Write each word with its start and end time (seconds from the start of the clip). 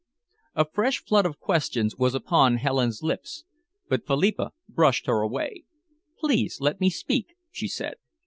A 0.55 0.65
fresh 0.65 0.97
flood 1.05 1.27
of 1.27 1.37
questions 1.37 1.95
was 1.95 2.15
upon 2.15 2.57
Helen's 2.57 3.03
lips, 3.03 3.45
but 3.87 4.07
Philippa 4.07 4.49
brushed 4.67 5.05
her 5.05 5.21
away. 5.21 5.65
"Please 6.17 6.57
let 6.59 6.81
me 6.81 6.89
speak," 6.89 7.35
she 7.51 7.67
said. 7.67 7.97